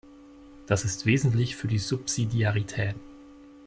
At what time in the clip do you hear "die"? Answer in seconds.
1.67-1.77